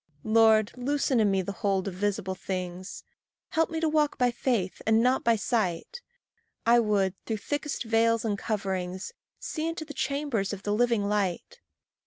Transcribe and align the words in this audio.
Lord, 0.23 0.71
loosen 0.75 1.19
in 1.19 1.29
me 1.29 1.43
the 1.43 1.51
hold 1.51 1.87
of 1.87 1.93
visible 1.93 2.33
things; 2.33 3.03
Help 3.49 3.69
me 3.69 3.79
to 3.79 3.87
walk 3.87 4.17
by 4.17 4.31
faith 4.31 4.81
and 4.87 5.03
not 5.03 5.23
by 5.23 5.35
sight; 5.35 6.01
I 6.65 6.79
would, 6.79 7.13
through 7.27 7.37
thickest 7.37 7.83
veils 7.83 8.25
and 8.25 8.35
coverings, 8.35 9.13
See 9.37 9.67
into 9.67 9.85
the 9.85 9.93
chambers 9.93 10.53
of 10.53 10.63
the 10.63 10.73
living 10.73 11.07
light. 11.07 11.59